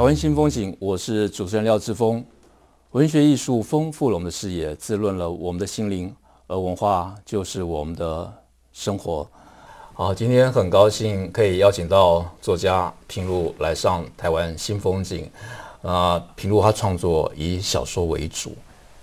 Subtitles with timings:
[0.00, 2.24] 台湾新风景，我是主持人廖志峰。
[2.92, 6.10] 文学艺术丰富了我们的视野，滋润了我们的心灵，
[6.46, 8.32] 而文化就是我们的
[8.72, 9.28] 生活。
[9.92, 15.30] 好，今天很高兴可以邀请到作家平路来上台湾新风景。
[15.82, 18.56] 啊、呃，平路他创作以小说为主，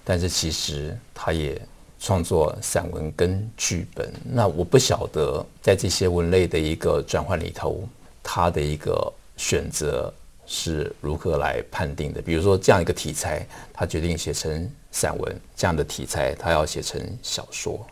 [0.04, 1.62] 但是其实他也
[2.00, 4.12] 创作散文跟剧本。
[4.24, 7.84] 那我不晓得在这些文类的一个转换里头，
[8.24, 10.12] 他的一个选择
[10.48, 12.20] 是如何来判定的？
[12.20, 17.86] 比如说这样一个题材，他决定写成散文；这样的题材，他要写成小说。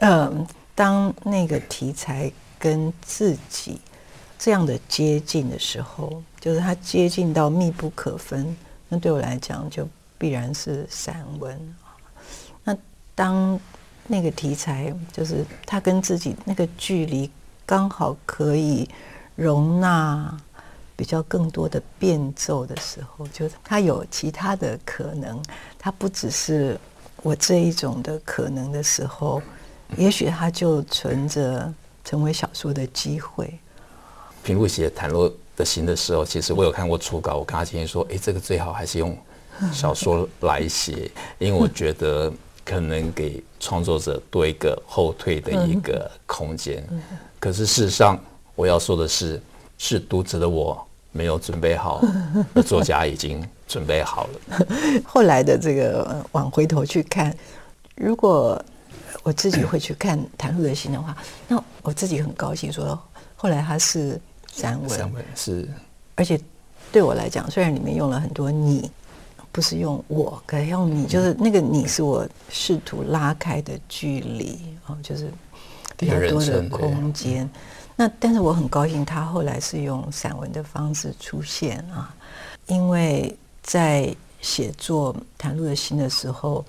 [0.00, 0.46] 嗯。
[0.78, 3.80] 当那个题材跟自己
[4.38, 8.56] 这样的接近的时候，就是它接近到密不可分，
[8.88, 11.74] 那对我来讲就必然是散文。
[12.62, 12.76] 那
[13.16, 13.58] 当
[14.06, 17.28] 那个题材就是它跟自己那个距离
[17.66, 18.88] 刚好可以
[19.34, 20.32] 容纳
[20.98, 25.40] 比较更多的变奏的时候，就是它有其他的可能，
[25.78, 26.76] 它不只是
[27.22, 29.40] 我这一种的可能的时候。
[29.96, 31.72] 也许它就存着
[32.04, 33.58] 成为小说的机会。
[34.42, 39.16] 平路写《袒露的心》的时候，其实我有看过初稿，我跟他建议说：“哎，这个最好还是用
[39.72, 42.30] 小说来写， 因为我觉得
[42.66, 46.84] 可能给创作者多一个后退的一个空间。”
[47.40, 48.18] 可是事实上，
[48.54, 49.40] 我要说的是，
[49.78, 52.02] 是读者的我没有准备好，
[52.54, 54.66] 而作家已经准备好了。
[55.04, 57.34] 后来的这个往回头去看，
[57.96, 58.62] 如果。
[59.24, 61.14] 我自己会去看《谭露的心》的话，
[61.48, 62.72] 那我自己很高兴。
[62.72, 62.98] 说
[63.36, 64.18] 后来他是
[64.52, 65.68] 散文，散文是，
[66.14, 66.38] 而且
[66.92, 68.90] 对我来讲，虽然里面用了很多你，
[69.50, 75.30] 不是用我，可以用你，就是那个你是我试图拉开的距离哦，就是
[75.96, 77.48] 比较多的空间。
[77.98, 82.14] 那但是我很高兴，他后来是用散文的方式出现啊，
[82.68, 86.64] 因为在写作《袒露的心》的时候，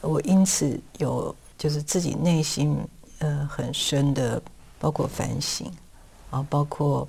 [0.00, 1.34] 我因此有。
[1.58, 2.78] 就是自己内心
[3.18, 4.40] 呃很深的，
[4.78, 5.66] 包括反省，
[6.30, 7.08] 然后包括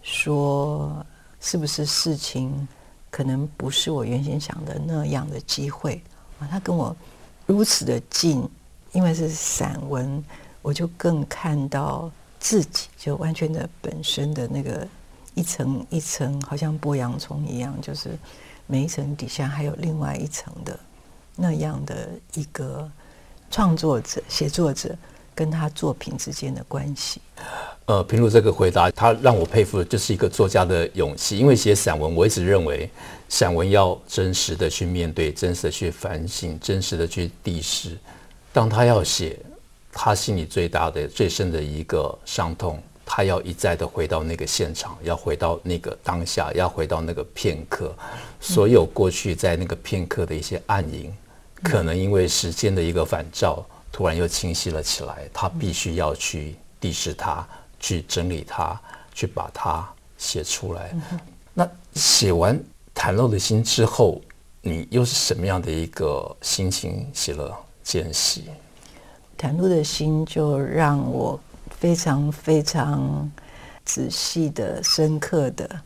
[0.00, 1.04] 说
[1.38, 2.66] 是不是事情
[3.10, 6.02] 可能不是我原先想的那样的机会
[6.38, 6.96] 啊，他跟我
[7.44, 8.48] 如此的近，
[8.92, 10.24] 因为是散文，
[10.62, 12.10] 我就更看到
[12.40, 14.84] 自己就完全的本身的那个
[15.34, 18.10] 一层一层，好像剥洋葱一样，就是
[18.66, 20.76] 每一层底下还有另外一层的
[21.36, 22.90] 那样的一个。
[23.52, 24.96] 创作者、写作者
[25.34, 27.20] 跟他作品之间的关系。
[27.86, 31.36] 呃，平如这个回答，他让我佩服的就是一个作家的勇气。
[31.36, 32.88] 因为写散文，我一直认为
[33.28, 37.98] 散文要真实的去面对，真实的去反省，真实的去地势。
[38.52, 39.36] 当他要写
[39.92, 47.94] 他心里最大的、最深的一个伤痛，他要一再的回到那个现场，要回到那个当下，要回到那个片刻，
[48.40, 51.12] 所有过去在那个片刻的一些暗影。
[51.62, 53.62] 可能因为时间的一个反照，
[53.92, 55.28] 突然又清晰了起来。
[55.32, 57.46] 他必须要去地视它，
[57.78, 58.80] 去整理它，
[59.12, 59.86] 去把它
[60.16, 60.94] 写出来。
[61.52, 62.56] 那写完
[62.94, 64.22] 《袒露的心》之后，
[64.62, 67.50] 你又是什么样的一个心情写了
[67.82, 68.42] 《间隙》？
[69.40, 71.40] 《袒露的心》就让我
[71.70, 73.30] 非常非常
[73.86, 75.80] 仔细的、深刻的，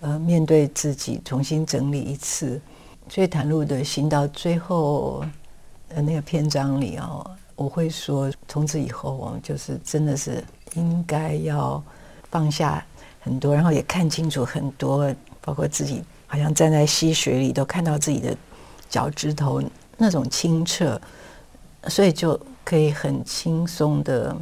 [0.00, 2.58] 呃，面对自己，重新整理一次。
[3.10, 5.22] 所以袒露的心到最后
[5.90, 10.42] 的那个篇章里哦，我会说，从此以后我们就是真的是
[10.72, 11.82] 应该要
[12.30, 12.82] 放下
[13.20, 18.34] 很多，然后也看清楚很多，包括自己好像站在溪水里都看到自己的
[18.88, 19.62] 脚趾头
[19.98, 20.98] 那种清澈，
[21.88, 24.34] 所以就可以很轻松的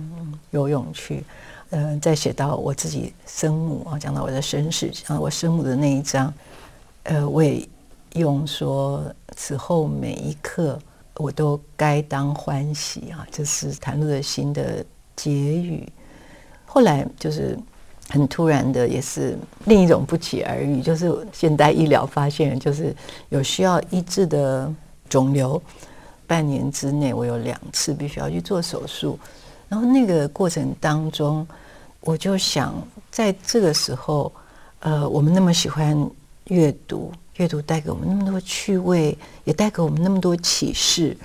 [0.50, 1.24] 游泳去。
[1.70, 6.32] 呃，再写到我自己生母啊，讲到我的身世，讲到我生母的那一章，
[7.02, 7.68] 呃，我也。
[8.14, 9.02] 用说
[9.36, 10.78] 此后每一刻
[11.16, 14.84] 我都该当欢喜啊，这是袒露的心的
[15.16, 15.90] 结语。
[16.66, 17.58] 后来就是
[18.10, 19.34] 很突然的，也是
[19.64, 22.94] 另一种不期而遇，就是现代医疗发现，就是
[23.30, 24.70] 有需要医治的
[25.08, 25.62] 肿瘤，
[26.26, 29.18] 半年之内我有两次必须要去做手术，
[29.68, 31.46] 然后那个过程当中，
[32.00, 32.74] 我就想，
[33.10, 34.32] 在这个时候，
[34.80, 36.08] 呃，我们那么喜欢
[36.44, 41.16] 阅读，阅读带给我们那么多趣味，也带给我们那么多启示。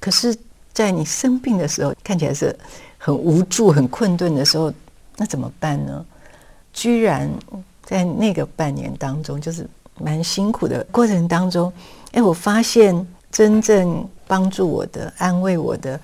[0.00, 0.36] 可是，
[0.72, 2.56] 在你生病的时候，看起来是
[2.98, 4.72] 很无助、很困顿的时候，
[5.16, 6.04] 那怎么办呢？
[6.72, 7.28] 居然
[7.82, 9.68] 在那个半年当中，就是
[9.98, 11.72] 蛮辛苦的过程当中，
[12.12, 15.98] 哎，我发现真正帮助我的、安慰我的，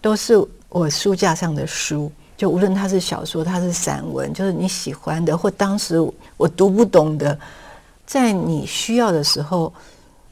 [0.00, 2.10] 都是我书架上的书。
[2.36, 5.98] 就无论它是小说，它是散文，就是你喜欢的，或当时
[6.36, 7.36] 我读不懂的，
[8.06, 9.72] 在你需要的时候，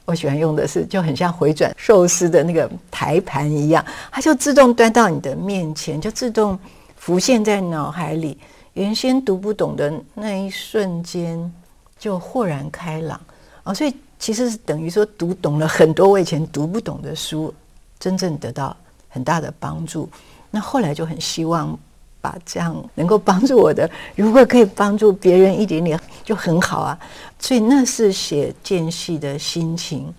[0.05, 6.57] 我喜欢用的是就很像回转寿司的那个台盘一样，它就自动端到你的面前，就自动
[6.97, 8.39] 浮现在脑海里。
[8.75, 11.53] 原先读不懂的那一瞬间，
[11.99, 13.19] 就豁然开朗
[13.65, 13.73] 啊！
[13.73, 13.93] 所以
[14.27, 17.55] 其实是等于说读懂了很多我以前读不懂的书，
[17.97, 18.77] 真正得到
[19.09, 20.09] 很大的帮助。
[20.51, 21.79] 那后来就很希望。
[22.19, 26.99] 把这样能够帮助我的，如果可以帮助别人一点点，就很好啊。
[27.39, 30.13] 所以那是写间隙的心情。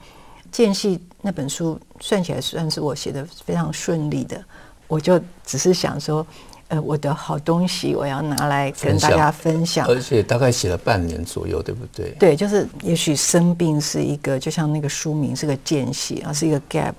[0.50, 4.42] 间隙那本书算起来算是我写的非常顺利的。
[4.88, 6.25] 我就只是想说，
[6.69, 9.88] 呃，我的好东西我要拿来跟大家分享。
[9.88, 12.10] 而且大概写了半年左右，对不对？
[12.19, 16.94] 对，就是也许生病是一个，就像那个书名是个间隙啊，是一个 gap，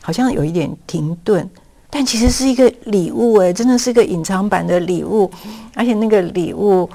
[0.00, 1.48] 好像有一点停顿。
[1.88, 5.30] 但其实是一个礼物哎，真的是一个隐藏版的礼物，
[5.74, 6.88] 而且那个礼物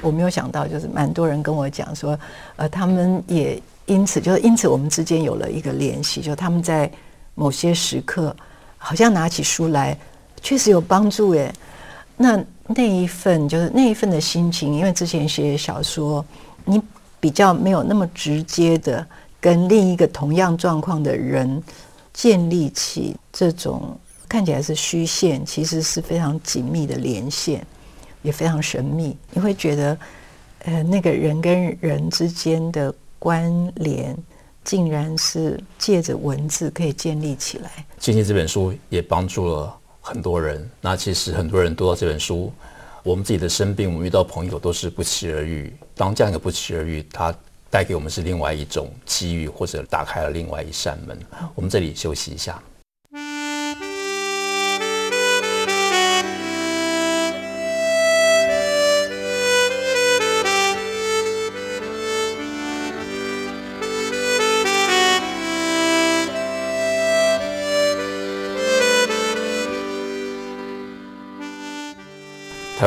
[0.00, 2.16] 我没有想到，就是蛮多人跟我讲说，
[2.54, 6.88] 呃，他们也因此就是因此我们之间有了一个联系，就他们在
[7.34, 8.34] 某些时刻
[8.76, 9.98] 好像拿起书来，
[10.42, 11.52] 确实有帮助哎。
[12.16, 16.24] 那那一份就是那一份的心情，因为之前写小说，
[16.64, 16.80] 你
[17.20, 19.06] 比较没有那么直接的
[19.40, 21.62] 跟另一个同样状况的人
[22.12, 23.98] 建立起这种。
[24.30, 27.66] 看起来是虚线，其实是非常紧密的连线，
[28.20, 29.16] 也非常神秘。
[29.30, 29.98] 你会觉得，
[30.64, 34.14] 呃，那个人跟人之间的关联，
[34.62, 37.70] 竟然是借着文字可以建立起来。
[37.98, 40.68] 今天这本书也帮助了很多人。
[40.80, 42.52] 那其实很多人读到这本书，
[43.02, 45.72] 我们自己的生病，我们遇到朋友都是不期而遇。
[45.94, 47.34] 当这样一个不期而遇，它
[47.70, 51.18] 带给我们是另外一种机遇，或者打开了另外一扇门。
[51.54, 52.62] 我们这里休息一下。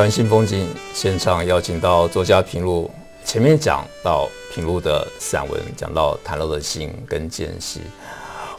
[0.02, 2.90] 湾新风景现场邀请到作家平路，
[3.24, 7.82] 前面讲到平路的散文，讲到袒露的心跟间隙。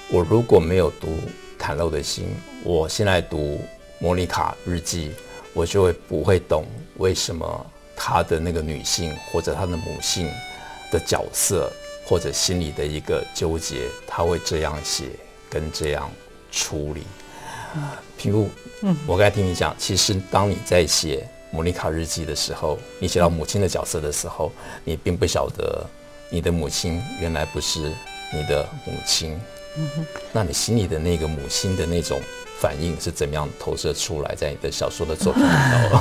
[0.10, 1.18] 我如果没有读
[1.60, 3.60] 袒露的心，我现在读
[4.00, 5.12] 莫妮卡日记，
[5.54, 10.30] 我就会不会懂为什么她的那个女性或者她的母性
[10.94, 11.70] 的角色
[12.06, 15.08] 或者心里的一个纠结，她会这样写
[15.50, 16.10] 跟这样
[16.54, 17.04] 处理。
[18.18, 18.50] 平路。
[18.86, 21.18] 嗯，我刚才听你讲，其实当你在写
[21.54, 24.52] 《莫妮卡日记》的时候，你写到母亲的角色的时候，
[24.84, 25.86] 你并不晓得
[26.32, 27.80] 你的母亲原来不是
[28.34, 29.40] 你的母亲。
[29.78, 32.20] 嗯哼，那你心里的那个母亲的那种
[32.60, 35.48] 反应是怎么样投射出来在你的小说的作品里
[35.92, 36.00] 头？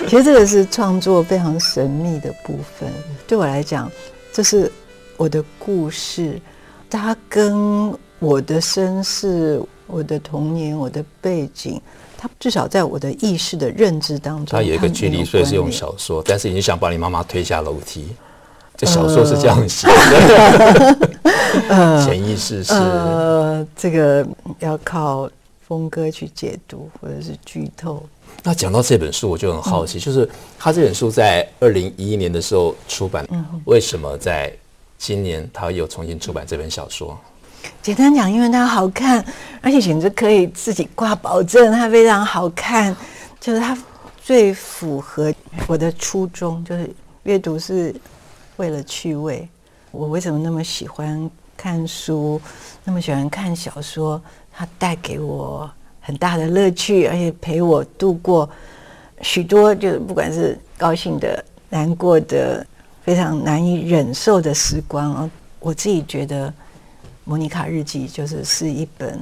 [0.08, 2.90] 其实这个是创作非常神秘的部分。
[3.26, 3.92] 对我来讲，
[4.32, 4.72] 这是
[5.18, 6.40] 我的故事，
[6.88, 9.62] 它跟我的身世。
[9.88, 11.80] 我的童年，我的背景，
[12.18, 16.22] 他至少在我的意识的认知当中，他有一个距离，所以是用小说。
[16.24, 18.08] 但是你想把你妈妈推下楼梯，
[18.76, 20.96] 这小说是这样写的，
[22.04, 24.26] 潜意识是呃，这个
[24.60, 25.28] 要靠
[25.66, 28.02] 峰哥去解读或者是剧透。
[28.42, 34.52] 那讲到这本书，我就很好奇，嗯、就是他这本书在二零一一年的时候出版，嗯、为什么在
[34.98, 37.18] 今年他又重新出版这本小说？
[37.82, 39.24] 简单讲，因为它好看，
[39.60, 42.94] 而且简直可以自己挂保证，它非常好看。
[43.38, 43.78] 就是它
[44.20, 45.32] 最符合
[45.68, 46.90] 我的初衷，就是
[47.22, 47.94] 阅读是
[48.56, 49.48] 为了趣味。
[49.92, 52.40] 我为什么那么喜欢看书，
[52.82, 54.20] 那么喜欢看小说？
[54.52, 55.70] 它带给我
[56.00, 58.48] 很大的乐趣，而且陪我度过
[59.20, 62.66] 许多，就是不管是高兴的、难过的、
[63.04, 65.30] 非常难以忍受的时光啊。
[65.60, 66.52] 我自己觉得。
[67.28, 69.20] 莫妮卡日记就是是一本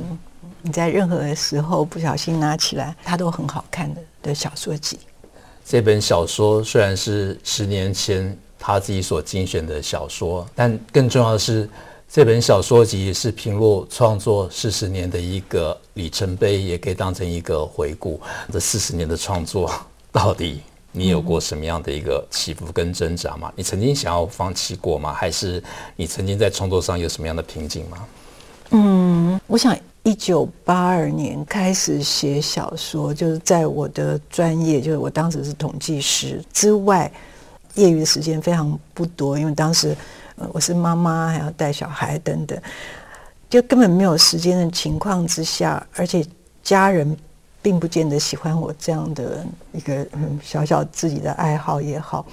[0.61, 4.99] 你在任何时候不小心拿起来，它都很好看的的小说集。
[5.65, 11.67] 这本小说虽然是十年前他自己所精选的小说，但更重要的是，
[12.07, 18.21] 这本小说集是平路创作四十年的一个里程碑，也可以当成一个回顾。
[18.53, 19.73] 这四十年的创作
[20.13, 20.61] 到底
[20.97, 23.53] 你有过什么样的一个起伏跟挣扎吗？
[23.57, 25.13] 你曾经想要放弃过吗？
[25.13, 25.61] 还是
[25.97, 28.07] 你曾经在创作上有什么样的瓶颈吗？
[28.71, 37.11] 嗯，我想一九八二年开始写小说，就是在我的专业，就是我当时是统计师之外，
[37.75, 39.97] 业余的时间非常不多，因为当时
[40.37, 42.57] 呃我是妈妈，还要带小孩等等，
[43.51, 46.25] 就根本没有时间的情况之下，而且
[46.63, 47.17] 家人
[47.65, 52.27] 并不见得喜欢我这样的一个嗯小小自己的爱好也好，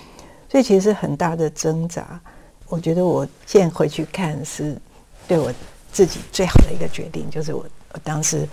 [0.50, 2.20] 所以其实很大的挣扎。
[2.68, 4.78] 我觉得我现在回去看是
[5.28, 5.54] 对我
[5.94, 8.46] 自己最好的一个决定，就是我我当时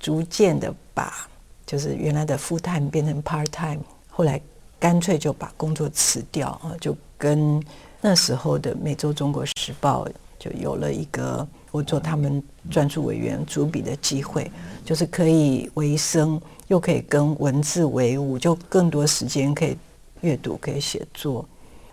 [0.00, 1.28] 逐渐的把
[1.64, 4.40] 就是原来的 full time 变成 part time，后来。
[4.80, 7.60] 干脆就把工作辞掉啊，就跟
[8.00, 10.04] 那时候的《每周中国时报》
[10.38, 14.50] 就有了一个我做他们专注委员主笔的机会，
[14.84, 19.76] 就是可以维生，又可以跟文字为伍，就更多时间可以
[20.22, 21.46] 阅读，可以写作。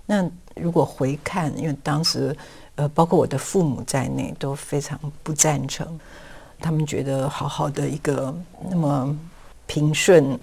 [0.05, 2.36] 那如果回看，因为当时
[2.75, 5.88] 呃，包括我的父母在内都非常不赞成，
[6.60, 8.34] 他们觉得好好的一个
[8.70, 9.17] 那么
[9.65, 10.39] 平顺。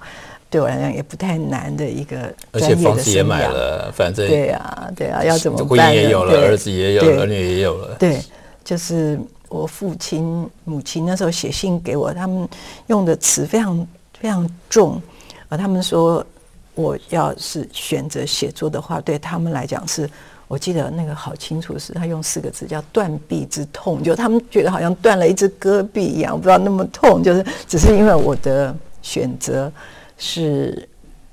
[0.51, 5.67] 对我来讲也不太难的一个专业的，而且房子也买了，反正对啊，对啊，要怎么办？
[5.67, 7.97] 婚姻也有了，儿子也有了，儿女也有了。
[7.99, 8.21] 对，
[8.65, 12.49] 就是我父亲、母亲那时候写信给我，他们
[12.87, 13.87] 用的词非常
[14.19, 15.01] 非常重
[15.49, 15.57] 啊。
[15.57, 16.25] 他们说
[16.75, 20.09] 我要是选择写作的话，对他们来讲是，
[20.49, 29.73] 我记得那个好清楚，是他用四个字叫“断臂之痛”，就他们觉得好像断了一只胳臂一样，不知道那么痛，就是只是因为我的选择。
[30.25, 30.89] 是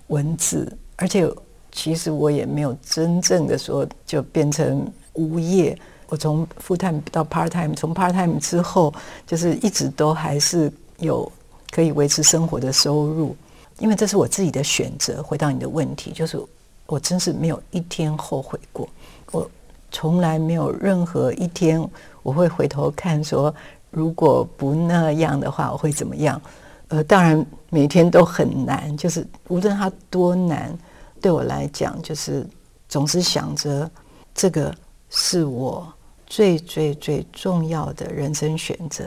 [0.08, 1.30] 文字，而且
[1.72, 5.78] 其实我也没有真正的说就变成无业。
[6.10, 8.94] 我从 full time 到 part time，从 part time 之后，
[9.28, 11.32] 就是一直都还是有
[11.72, 13.36] 可以维持生活的收入，
[13.78, 15.22] 因为这是我自己的选择。
[15.22, 16.39] 回到你的问题，就是
[16.88, 18.89] 我真是没有一天后悔过，
[19.32, 19.50] 我
[19.92, 21.80] 从来没有任何一天
[22.24, 23.54] 我会回头看说，
[23.92, 26.42] 如果不那样的话，我会怎么样？
[26.88, 30.75] 呃，当然每天都很难，就是无论它多难，
[31.22, 32.44] 对我来讲，就是
[32.88, 33.88] 总是想着
[34.34, 34.74] 这个
[35.12, 35.88] 是我
[36.30, 39.04] 最最最重要的人生选择，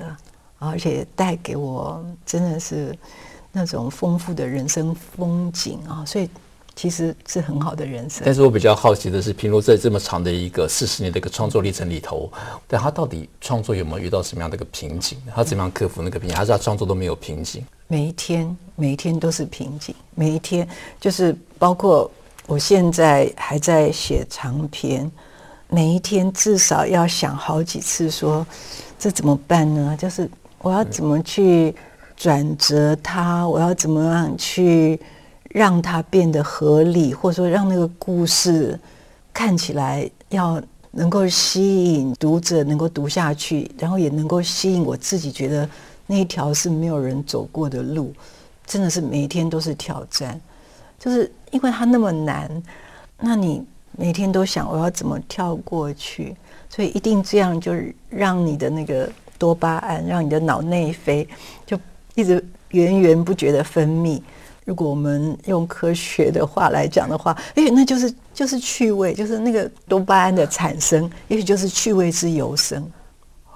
[0.59, 2.95] 而且带给我真的是
[3.51, 6.29] 那种丰富的人生风景啊，所以。
[6.75, 12.33] 其实是很好的人生，但是我比较好奇的是，平如在这么长的一个四十年的一个创作历程里头，
[12.67, 15.19] 但他到底创作有没有遇到什么样的一个瓶颈？
[15.35, 16.35] 他怎么样克服那个瓶颈？
[16.35, 17.63] 还是他创作都没有瓶颈？
[17.89, 19.95] 每一天，每一天都是瓶颈。
[20.15, 20.67] 每一天
[20.99, 22.11] 就是包括
[22.47, 25.13] 我现在还在写长篇，
[25.73, 28.47] 每一天至少要想好几次说，
[28.99, 29.97] 这怎么办呢？
[29.99, 31.75] 就是我要怎么去
[32.15, 33.49] 转折它？
[33.49, 35.01] 我要怎么样去？
[35.49, 38.79] 让它变得合理，或者说让那个故事
[39.35, 40.63] 看起来要
[40.93, 45.69] 能够吸引读者，能够读下去，然后也能够吸引我自己，觉得
[46.07, 48.15] 那一条是没有人走过的路，
[48.67, 50.41] 真的是每一天都是挑战。
[50.99, 52.63] 就是因为它那么难，
[53.21, 53.63] 那你
[53.97, 56.35] 每天都想我要怎么跳过去，
[56.69, 57.73] 所以一定这样就
[58.09, 59.09] 让你的那个
[59.39, 61.27] 多巴胺，让你的脑内啡
[61.67, 61.79] 就
[62.15, 64.21] 一直源源不绝的分泌。
[64.65, 72.89] 如果我们用科学的话来讲的话，哎，那就是就是趣味，就是那个多巴胺的产生，也许就是趣味之由生。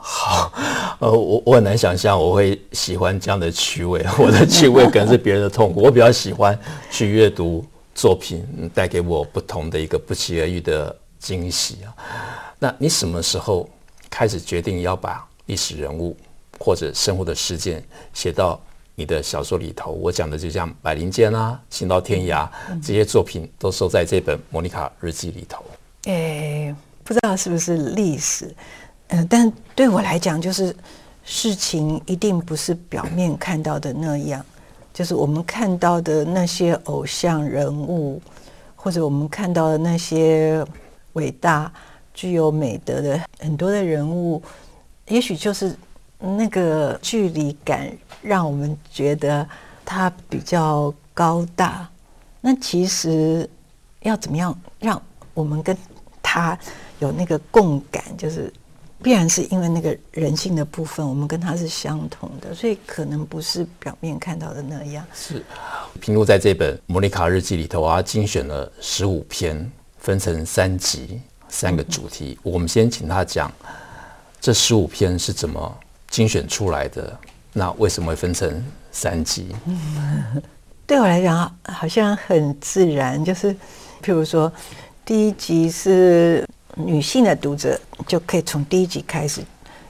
[0.09, 0.53] 好，
[0.99, 5.81] 呃，我我很难想象我会喜欢这样的趣味， 我的趣味可能是别人的痛苦。
[5.81, 6.59] 我比较喜欢
[6.91, 7.65] 去阅读
[7.97, 11.91] 作品，带给我不同的一个不期而遇的惊喜啊。
[12.61, 13.69] 那你什么时候
[14.09, 16.17] 开始决定要把历史人物
[16.61, 17.83] 或者生活的事件
[18.15, 18.61] 写到？
[18.99, 22.49] 你的小说里头，我讲的就像《百灵间》啊，《行到天涯》
[22.83, 25.63] 这些作品都收在这本《莫妮卡日记》里头。
[26.05, 26.75] 诶，
[27.05, 28.47] 不知道是不是历史，
[29.09, 30.75] 嗯、呃，但对我来讲，就是
[31.27, 34.43] 事情一定不是表面看到的那样，
[34.97, 38.19] 就是我们看到的那些偶像人物，
[38.75, 40.65] 或者我们看到的那些
[41.13, 41.71] 伟大、
[42.15, 44.43] 具有美德的很多的人物，
[45.09, 45.77] 也许就是。
[46.19, 49.47] 那个距离感让我们觉得
[49.85, 51.87] 他比较高大。
[52.41, 53.47] 那其实
[54.01, 55.01] 要怎么样让
[55.35, 55.77] 我们跟
[56.23, 56.59] 他
[57.01, 58.51] 有那个共感，就是
[59.07, 65.07] 必然是因为那个人性的部分，我们跟他是相同的，所以可能不是表面看到的那样。
[65.15, 65.45] 是，
[66.01, 69.71] 平如在这本《莫妮卡日记》里头啊，精选了十五篇，
[70.01, 72.37] 分成三集，三个主题。
[72.43, 73.49] 嗯、我们先请他讲
[74.41, 77.17] 这十五篇是怎么精选出来的，
[77.53, 78.61] 那为什么会分成
[78.91, 79.55] 三集？
[80.85, 83.55] 对我来讲好像很自然，就是
[84.03, 84.53] 譬如说
[85.05, 86.45] 第一集是
[86.77, 89.41] 女性的读者，就可以从第一集开始；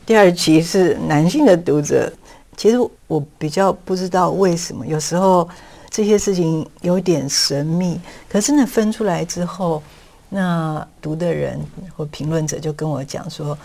[0.06, 2.10] 第二集是男性的读者。
[2.56, 5.46] 其实我比较不知道为什么，有时候
[5.90, 8.00] 这些事情有点神秘。
[8.28, 9.82] 可是呢，分出来之后，
[10.30, 11.60] 那读的人
[11.94, 13.58] 或评论者就跟我讲说，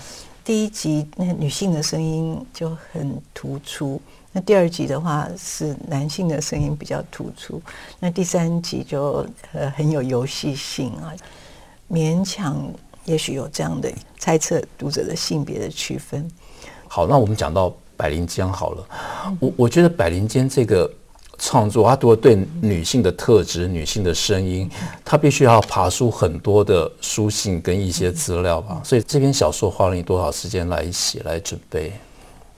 [0.44, 4.02] 第一集那女性的声音就很突出，
[4.34, 7.62] 那第二集的话是男性的声音比较突出，
[8.00, 11.14] 那第三集就呃很有游戏性啊，
[11.90, 12.62] 勉 强
[13.06, 16.30] 也许有这样的猜测读者的性别的区分。
[16.88, 17.74] 好，那我们讲到。
[17.98, 18.86] 百灵间好了，
[19.40, 20.92] 我我觉得百灵间这个
[21.38, 24.68] 创作，它如果对女性的特质、女性的声音，
[25.06, 28.82] 它必须要爬出很多的书信跟一些资料吧。
[28.84, 31.94] 所以这篇小说花了你多少时间来写、来准备？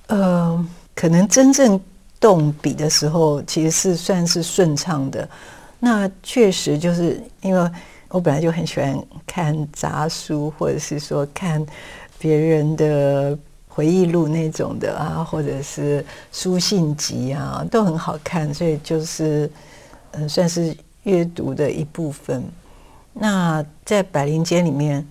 [0.07, 1.77] 呃，可能真正
[2.21, 5.27] 动笔的时候，其实是算是顺畅的。
[5.77, 7.71] 那确实就是因为
[8.13, 11.65] 我本来就很喜欢看杂书，或者是说看
[12.17, 13.37] 别人的。
[13.75, 19.49] 回忆录那种的啊，或者是书信集啊，都很好看，所以就是
[20.11, 22.43] 嗯，算是阅读的一部分。
[23.13, 25.03] 那在《百灵间》里面，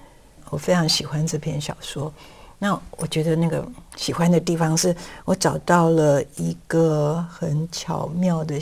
[0.48, 2.14] 我非常喜欢这篇小说。
[2.60, 3.66] 那我觉得那个
[3.96, 4.94] 喜欢的地方是，
[5.24, 8.54] 我找到了一个很巧妙的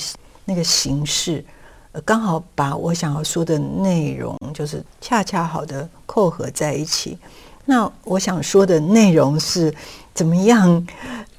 [0.46, 1.44] 那个形式，
[2.04, 7.18] 刚好把我想要说的内容，就是恰恰好的扣合在一起。
[7.64, 9.74] 那我想说的内容是，
[10.14, 10.86] 怎么样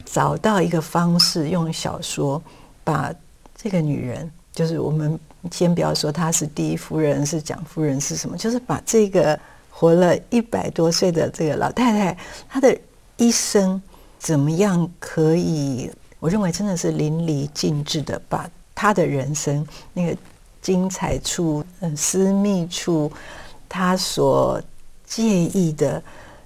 [0.05, 2.41] 找到一个方式，用小说
[2.84, 3.13] 把
[3.55, 5.20] 这个女人，就是我们
[5.51, 9.38] 先不要说她是第一夫人，是蒋夫人是什么，就是把这个
[9.70, 12.17] 活了一百多岁的这个老太太，
[12.50, 12.77] 她的
[13.17, 13.81] 一生
[14.20, 15.89] 怎么样可以，
[16.20, 20.15] 我认为真的是淋漓尽致的把她的人生那个
[20.62, 23.12] 精彩处、嗯私密处，
[23.68, 24.62] 他所
[25.05, 26.01] 介意的。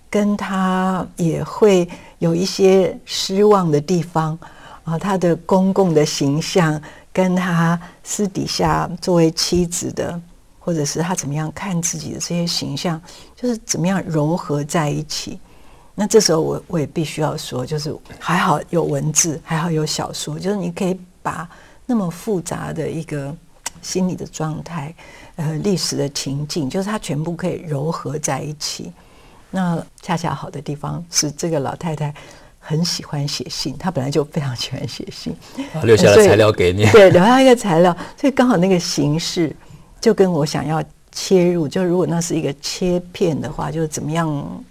[0.07, 1.85] 跟他也会
[2.19, 4.37] 有一些失望的地方
[4.85, 10.17] 啊，他的公共的形象跟他私底下作为妻子的，
[10.57, 13.01] 或者是他怎么样看自己的这些形象，
[13.35, 15.37] 就是怎么样融合在一起。
[15.95, 21.45] 那这时候我我也必须要说，就是还好有文字，还好有小说，就是你可以把
[21.85, 23.35] 那么复杂的一个
[23.85, 24.91] 心理的状态，
[25.35, 28.91] 呃，历史的情境，就是它全部可以糅合在一起。
[29.51, 32.11] 那恰恰好的地方是，这个老太太
[32.59, 35.35] 很喜欢写信，她本来就非常喜欢写信，
[35.83, 36.83] 留下了材料给你。
[36.87, 39.55] 对，留下一个材料，所以刚好那个形式
[40.01, 44.63] 就跟我想要切入，就如果那是一个切片的话，就是怎么样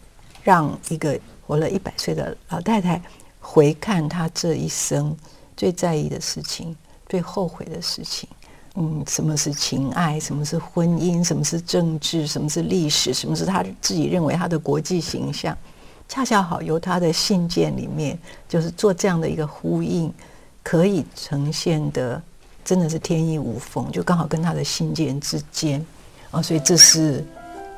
[0.42, 3.00] 让一个活了一百岁的老太太
[3.38, 5.16] 回看她这一生
[5.56, 6.76] 最在意的事情、
[7.08, 8.28] 最后悔的事情。
[8.76, 10.18] 嗯，什么是情爱？
[10.18, 11.22] 什么是婚姻？
[11.22, 12.26] 什么是政治？
[12.26, 13.14] 什么是历史？
[13.14, 15.56] 什么是他自己认为他的国际形象？
[16.08, 20.12] 恰恰好由他的信件里面，就是做这样的一个呼应，
[20.62, 22.20] 可以呈现的
[22.64, 25.84] 真的是天衣无缝，就刚好跟他的信件之间
[26.32, 27.24] 啊，所以这是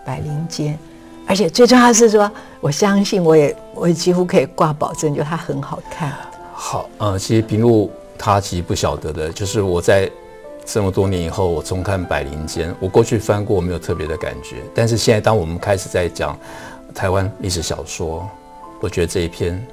[0.02, 0.78] 百灵间，
[1.26, 6.10] 而且最重要是说，我相信我也我也几乎可以挂保证，就它很好看。
[6.54, 10.10] 好，呃，其实平路他其实不晓得的，就是我在。
[10.66, 14.56] 这么多年以后，我重看《百灵间》，我过去翻过，我没有特别的感觉。
[14.74, 16.36] 但是现在，当我们开始在讲
[16.92, 18.28] 台湾历史小说，
[18.80, 19.64] 我觉得这一篇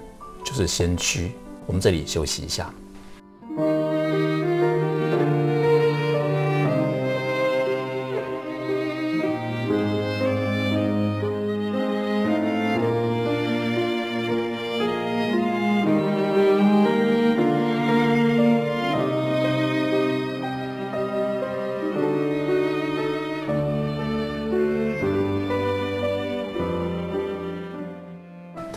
[0.45, 1.31] 就是先驱。
[1.65, 2.71] 我们这里休息一下。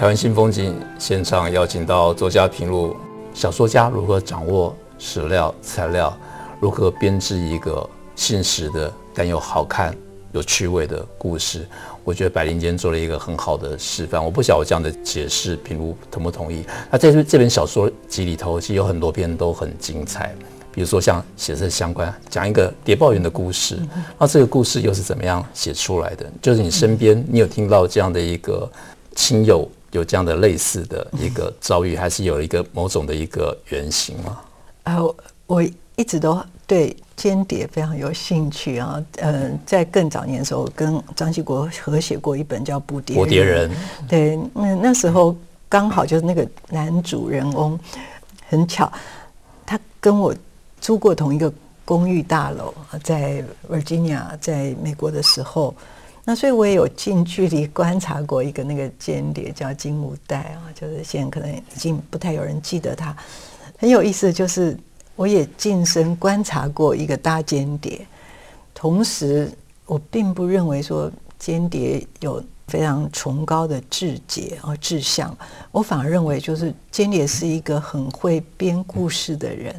[0.06, 2.96] 台湾新风景现场邀请到作家平路，
[3.34, 6.16] 小说家如何掌握史料材料，
[6.60, 9.92] 如何编织一个现实的但又好看、
[10.30, 11.66] 有趣味的故事？
[12.04, 14.24] 我觉得百灵间做了一个很好的示范。
[14.24, 16.64] 我不晓得我这样的解释，平路同不同意？
[16.88, 20.32] 那在这本小说集里头，其实有很多篇都很精彩，
[20.70, 23.76] 比如说像写这相关讲一个谍报员的故事，
[24.16, 26.24] 那这个故事又是怎么样写出来的？
[26.40, 28.70] 就是你身边你有听到这样的一个
[29.12, 29.68] 亲友？
[29.92, 34.40] 有这样的类似的一个 遭遇，还是有一个某种的一个原型吗？
[34.84, 34.98] 啊，
[35.46, 35.62] 我
[35.96, 39.02] 一直都对间谍非常有兴趣啊。
[39.18, 43.70] 嗯，在更早年的时候，跟张继国合写过一本叫《捕蝶捕谍人》。
[44.08, 45.34] 对，那那时候
[45.68, 47.78] 刚好就是那个男主人翁，
[48.48, 48.92] 很巧，
[49.64, 50.34] 他跟我
[50.80, 51.52] 租过同一个
[51.84, 55.74] 公寓大楼，在 Virginia，在美国的时候，
[56.26, 63.16] 那所以我也有近距离观察过一个那个间谍叫金无代啊，就是现在可能已经不太有人记得他。
[63.78, 64.76] 很有意思就是，
[65.14, 68.04] 我也近身观察过一个大间谍，
[68.74, 69.50] 同时
[69.86, 72.44] 我并不认为说间谍有。
[72.68, 75.32] 非常崇高的志节和志向，
[75.70, 79.72] 我反而认为，就是间谍是一个很会编故事的人，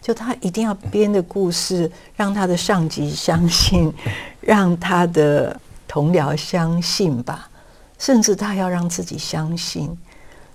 [0.00, 3.92] 就他一定要编的故事，让他的上级相信，
[4.40, 5.60] 让他的
[5.90, 7.50] 同僚相信吧，
[7.98, 9.86] 甚至他要让自己相信。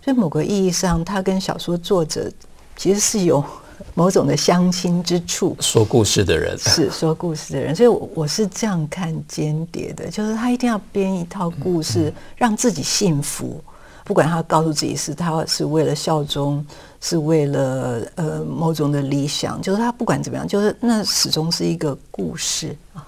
[0.02, 2.32] 所以某个意义上，他跟小说作者
[2.78, 3.44] 其实是有。
[3.94, 13.62] 某种的相亲之处，说故事的人是说故事的人，所以我我是这样看间谍的，就是他一定要编一套故事，让自己幸福，
[14.06, 16.66] 不管他告诉自己是他是为了效忠，
[17.02, 23.06] 是为了呃某种的理想，就是他不管怎么样，就是那始终是一个故事啊。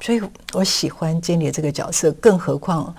[0.00, 0.20] 所以
[0.52, 2.94] 我喜欢间谍这个角色，更何况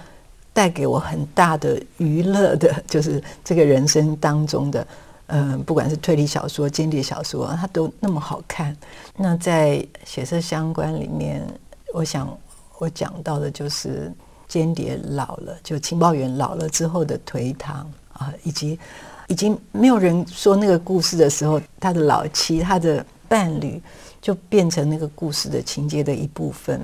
[0.54, 4.88] 带给我很大的娱乐的，就是这个人生当中的。
[5.30, 8.74] 嗯，不管是推理小说、间谍小说，它都那么好看。
[9.18, 11.46] 那在血色相关里面，
[11.94, 12.38] 我想
[12.78, 14.10] 我讲到的就是
[14.48, 18.80] 间谍老了，就情报员老了之后的颓唐啊，以及
[19.28, 23.82] 已经没有人说那个故事的时候，他的老妻、他的伴侣
[24.22, 26.82] 就变成那个故事的情节的一部分。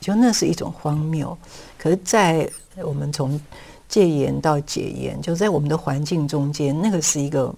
[0.00, 1.36] 就那是一种荒谬。
[1.78, 2.48] 可是，在
[2.82, 3.40] 我们从
[3.88, 7.54] 戒严到解严，就在我们的环境中间，那个是一个。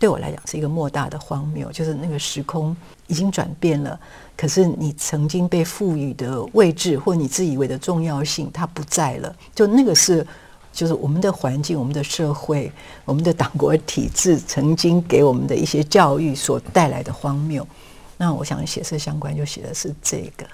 [0.00, 2.76] 对我来讲是一个莫大的荒谬，就是那个时空
[3.08, 3.98] 已经转变了，
[4.36, 9.34] 可是你曾经被赋予的位置或你自以为的重要性，它不在了。
[9.56, 10.24] 就那个是，
[10.72, 12.70] 就是我们的环境、我们的社会、
[13.04, 17.66] 我们的党国体制曾经给我们的一些教育所带来的荒谬。
[18.18, 20.44] 那我想写色相关就写的是这个。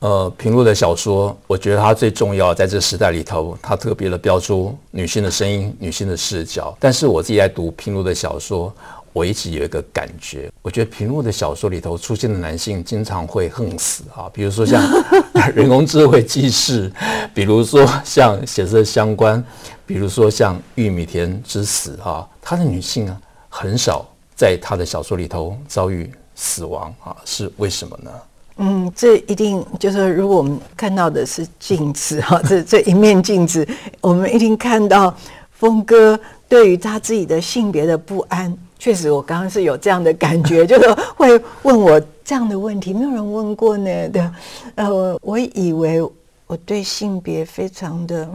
[0.00, 6.76] 呃，平路的小说，我觉得它最重要，在这时代里头，它特别的标出女性的声音、女性的视角。
[6.78, 8.70] 但是我自己在读平路的小说，
[9.14, 14.82] 我一直有一个感觉，我觉得平路的小说里头出现的男性经常会横死啊，比如说像
[15.56, 16.92] 人工智慧记事，
[17.32, 19.42] 比如说像血色相关，
[19.86, 28.10] 比如说像玉米田之死啊，他的女性啊很少在他的小说里头遭遇死亡啊，是为什么呢？
[28.58, 33.66] 嗯，这一定就是如果我们看到的是镜子哈，这这一面镜子，
[34.00, 35.14] 我们一定看到
[35.50, 36.18] 峰哥
[36.48, 38.56] 对于他自己的性别的不安。
[38.78, 44.08] 确实，我刚刚是有这样的感觉， 就是会问我这样的问题，没有人问过呢。
[44.08, 44.30] 对，
[44.76, 46.00] 呃，我以为
[46.46, 48.26] 我对性别非常的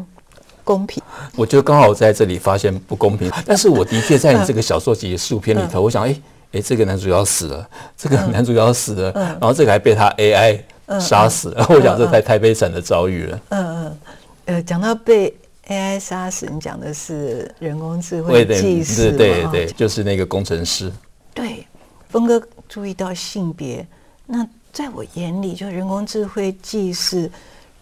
[0.63, 1.01] 公平，
[1.35, 3.31] 我觉得刚好在这里发现不公平。
[3.43, 6.15] 但是我的确在你这个小说集十五篇里头，我想，哎。
[6.51, 10.59] 哎，这个男主角死了，这个男主角死了，嗯、然后这个还被他 AI
[10.99, 11.65] 杀死了。
[11.71, 13.39] 我想这太太悲惨的遭遇了。
[13.49, 13.97] 嗯嗯，
[14.45, 15.33] 呃，讲到被
[15.67, 20.91] AI 杀死，你讲的是人工智慧技师对对对，就是那个工程师。
[21.33, 21.65] 对，
[22.09, 23.87] 峰哥注意到性别，
[24.25, 27.31] 那在我眼里，就人工智慧技师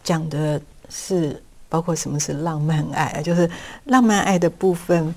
[0.04, 3.50] 讲的是包括什么是浪漫爱，就是
[3.86, 5.08] 浪漫爱的部分，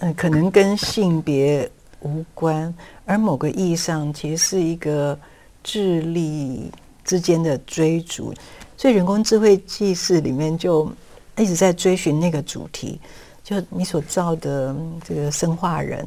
[0.00, 1.70] 嗯、呃，可能跟性别。
[2.00, 2.72] 无关，
[3.04, 5.18] 而某个意义上，其实是一个
[5.62, 6.70] 智力
[7.04, 8.32] 之间的追逐。
[8.76, 10.90] 所以，人工智慧纪事里面就
[11.36, 13.00] 一直在追寻那个主题，
[13.42, 16.06] 就你所造的这个生化人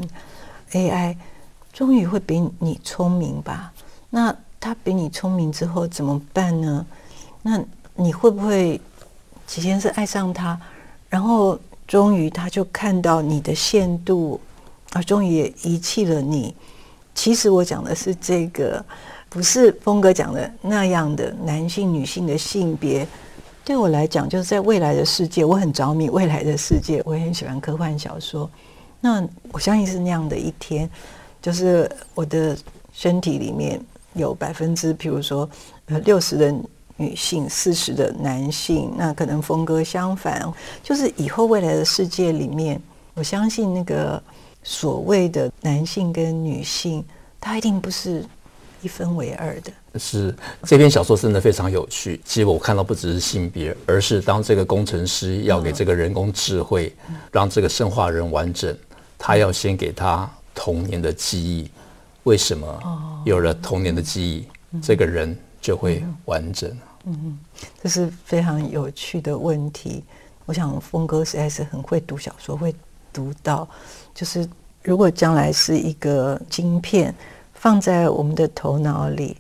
[0.72, 1.16] AI，
[1.74, 3.74] 终于会比你聪明吧？
[4.10, 6.86] 那他比你聪明之后怎么办呢？
[7.42, 7.62] 那
[7.96, 8.80] 你会不会
[9.48, 10.58] 起先是爱上他，
[11.10, 14.40] 然后终于他就看到你的限度？
[14.92, 16.54] 啊，终于也遗弃了你。
[17.14, 18.84] 其实我讲的是这个，
[19.30, 23.06] 不是峰哥讲的那样的男性、女性的性别。
[23.64, 28.50] 对我来讲，就是在未来的世界，我很着迷未来的世界，我也很喜欢科幻小说。
[29.00, 30.90] 那我相信是那样的一天，
[31.42, 32.58] 就是我的
[32.94, 33.80] 身体里面
[34.14, 35.50] 有百分之，譬如说，
[35.88, 36.54] 呃，六十的
[36.98, 38.92] 女性，四十的男性。
[38.98, 40.42] 那可能峰哥相反，
[40.82, 42.82] 就是以后未来的世界里面，
[43.14, 44.22] 我相信那个。
[44.64, 47.04] 所谓的男性跟女性，
[47.40, 48.24] 它一定不是
[48.82, 49.72] 一分为二的。
[50.00, 52.22] 是这篇小说真的非常有趣。
[52.24, 56.96] 其实我看到不只是性别，而是当这个工程师要给这个人工智慧
[57.32, 58.78] 让这个生化人完整，
[59.18, 61.70] 他要先给他童年的记忆。
[62.24, 66.70] 为什么有了童年的记忆，这个人就会完整？
[67.06, 67.40] 嗯嗯，
[67.82, 70.04] 这是非常有趣的问题。
[70.46, 72.74] 我想峰哥实在是很会读小说，会
[73.12, 73.68] 读到。
[74.14, 74.48] 就是，
[74.84, 77.14] 如果将来是一个晶片
[77.54, 79.38] 放在我们的头脑里，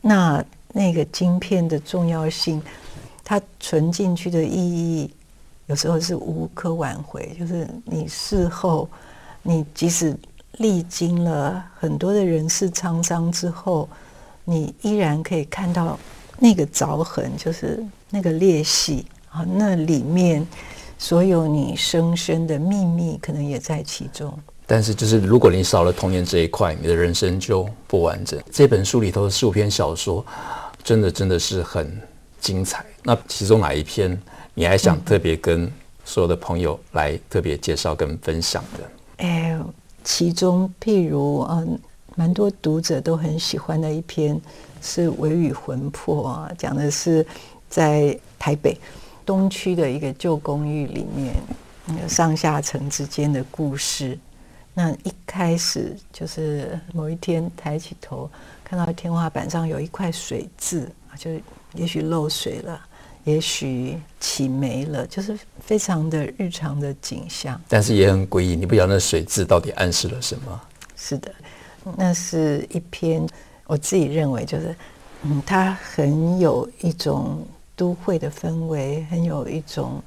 [0.00, 2.62] 那那个晶片的重要性，
[3.24, 5.10] 它存进去的意义，
[5.66, 7.34] 有时候是无可挽回。
[7.38, 8.88] 就是你事后，
[9.42, 10.16] 你即使
[10.58, 13.88] 历经了很多的人世沧桑之后，
[14.44, 15.98] 你依然可以看到
[16.38, 20.46] 那个凿痕，就是那个裂隙啊，那里面
[21.00, 24.30] 所有你生生的秘密，可能也在其中。
[24.66, 28.38] 但是，就是如果你少了童年这一块，你的人生就不完整。
[28.52, 30.22] 这本书里头的十五篇小说，
[30.84, 31.98] 真的真的是很
[32.38, 32.84] 精彩。
[33.02, 34.16] 那其中哪一篇
[34.52, 35.72] 你还想特别跟
[36.04, 39.24] 所有的朋友来特别介绍跟分享的？
[39.24, 39.58] 哎，
[40.04, 41.78] 其中譬如嗯，
[42.14, 44.38] 蛮多读者都很喜欢的一篇
[44.82, 47.26] 是《微雨魂魄》啊，讲的是
[47.70, 48.78] 在台北
[49.30, 51.36] 东区的一个旧公寓里面，
[51.86, 54.18] 那个上下层之间的故事。
[54.74, 58.28] 那一开始就是某一天抬起头，
[58.64, 61.30] 看到天花板上有一块水渍，就
[61.74, 62.80] 也许漏水了，
[63.22, 67.60] 也许起霉了，就是非常的日常的景象。
[67.68, 70.60] 但是也很诡异，你不晓得那水渍到底暗示了什么？
[70.96, 71.32] 是的，
[71.96, 73.24] 那是一篇
[73.68, 74.74] 我自己认为就是，
[75.22, 77.46] 嗯，它很有一种
[77.80, 80.02] 都会的氛围，很有一种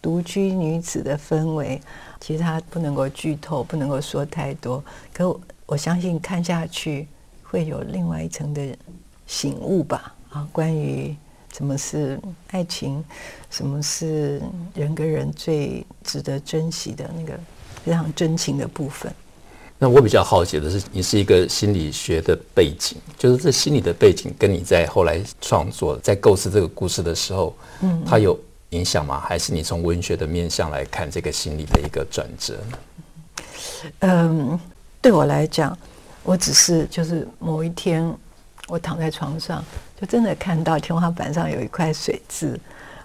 [0.00, 1.80] 独居女子的氛围。
[2.20, 4.80] 其实它不能够剧透，不能够说太多。
[5.12, 7.08] 可我，我相信看下去
[7.42, 8.76] 会有另外一层的
[9.26, 10.14] 醒悟吧。
[10.28, 11.16] 啊，关于
[11.52, 12.16] 什么是
[12.52, 13.04] 爱情，
[13.50, 14.40] 什么是
[14.72, 17.36] 人跟人最值得珍惜的那个
[17.84, 19.12] 非常真情的部分。
[19.80, 28.38] 那我比较好奇的是，你是一个心理学的背景，就是这心理的背景跟你在后来创作、在构思这个故事的时候，嗯，它有。
[28.70, 29.20] 影响吗？
[29.26, 32.56] 还是你从文学的面向来看这个心理的一个转折？
[33.98, 34.56] 嗯，
[35.02, 35.76] 对我来讲，
[36.22, 38.16] 我只是就是某一天，
[38.68, 39.64] 我躺在床上，
[40.00, 42.56] 就真的看到天花板上有一块水渍，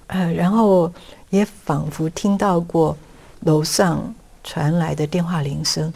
[0.05, 0.93] 呃，然后
[1.31, 2.95] 也仿佛听到过
[3.39, 5.91] 楼上传来的电话铃声，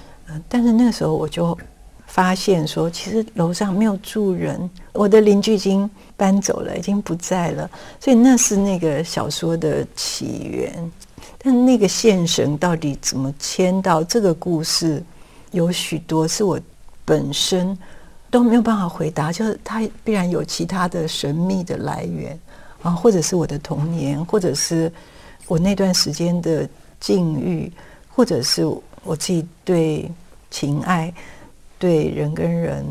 [0.47, 1.57] 但是那个时候我就。
[2.11, 5.87] 发现说，其实楼上没有住人，我的邻居已经
[6.17, 10.91] 搬走了，已经不在了，所以那是那个小说的起源。
[11.37, 15.03] 但那个线绳到底怎么牵到这个故事，
[15.51, 16.59] 有许多是我
[17.05, 17.77] 本身
[18.31, 22.37] 都没有办法回答，就是它必然有其他的神秘的来源
[22.81, 24.91] 啊，或者是我的童年，或者是
[25.47, 26.67] 我那段时间的
[26.99, 27.71] 境遇，
[28.09, 28.65] 或者是
[29.03, 30.11] 我自己对
[30.49, 31.13] 情爱。
[31.81, 32.85] 对人跟人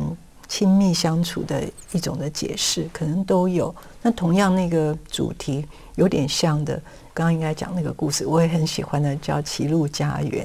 [0.48, 3.74] 亲密相处的一种的解释，可能都有。
[4.00, 5.62] 那同样那个主题
[5.96, 6.74] 有点像的，
[7.12, 10.42] 刚刚应该讲那个故事，我也很喜欢的，叫《歧路家园》，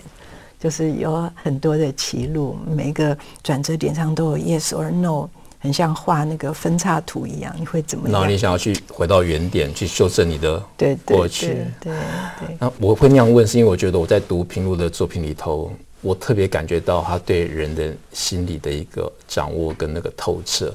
[0.59, 5.29] 就是有很多的歧路，每一个转折点上都有 yes or no，
[5.63, 7.55] 很像画那个分叉图一样。
[7.57, 8.11] 你会怎么样？
[8.11, 10.61] 然后你想要去回到原点，去修正你的
[11.03, 11.65] 过去。
[11.79, 11.93] 对
[12.39, 12.57] 对。
[12.59, 15.71] 那我会那样问，是因为我觉得我在读平路的作品里头。
[16.01, 20.69] 我特别感觉到他对人的心理的一个掌握跟那个透彻，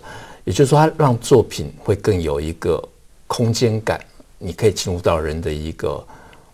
[0.45, 2.83] 也就是说，他让作品会更有一个
[3.27, 4.03] 空间感，
[4.39, 6.03] 你可以进入到人的一个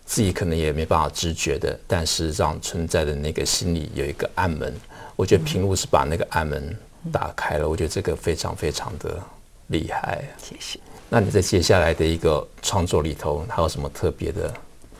[0.05, 4.75] 自己可能也没办法知觉的，但事实上存在的那个心里有一个暗门。
[5.15, 6.77] 我觉得平路是把那个暗门
[7.11, 9.19] 打开了，我觉得这个非常非常的
[9.67, 10.23] 厉害。
[10.37, 10.79] 谢谢。
[11.09, 14.53] 那你在接下来的一个创作里头，还有什么特别的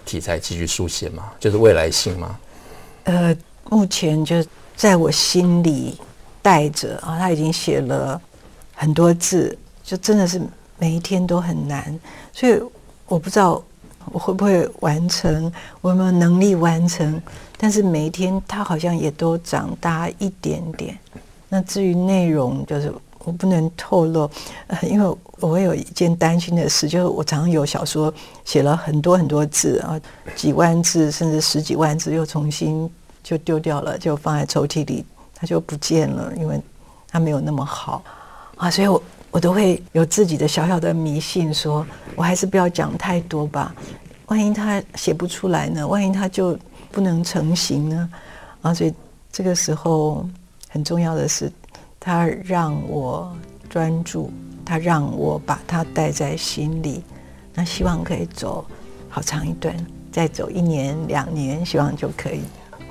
[0.05, 1.31] 题材继续书写吗？
[1.39, 2.39] 就是未来性吗？
[3.03, 3.35] 呃。
[3.67, 5.99] 目前就在我心里
[6.39, 8.21] 带着啊，他已经写了
[8.75, 10.39] 很多字，就真的是
[10.77, 11.99] 每一天都很难，
[12.31, 12.61] 所以
[13.07, 13.63] 我不知道
[14.11, 17.19] 我会不会完成，我有没有能力完成。
[17.57, 20.95] 但是每一天他好像也都长大一点点。
[21.49, 24.29] 那至于内容，就是我不能透露，
[24.83, 29.99] 因为我有一件担心的事，就是我常常有小说写了很多很多字啊，
[30.35, 32.89] 几万字甚至十几万字，又重新。
[33.27, 35.03] 就丢掉了，就放在抽屉里，
[35.33, 36.61] 它就不见了，因为
[37.07, 38.03] 它没有那么好
[38.55, 43.73] 啊，所以我我都会有自己的小小的迷信说，说我还是不要讲太多吧，
[44.27, 45.87] 万一他写不出来呢？
[45.87, 46.55] 万一他就
[46.91, 48.09] 不能成型呢？
[48.61, 48.93] 啊，所以
[49.31, 50.23] 这个时候
[50.75, 51.49] 很重要的是，
[52.01, 53.33] 他让我
[53.69, 54.29] 专注，
[54.65, 57.01] 他让我把它带在心里，
[57.53, 58.65] 那希望可以走
[59.07, 59.73] 好长一段，
[60.11, 62.41] 再走一年两年，希望就可以。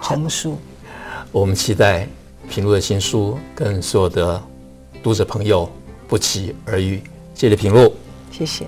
[0.01, 0.57] 成熟，
[1.31, 2.09] 我们期待
[2.49, 4.43] 平路的新书跟所有的
[5.03, 5.69] 读者朋友
[6.09, 7.03] 不期而遇。
[7.35, 7.93] 谢谢平路，
[8.31, 8.67] 谢谢。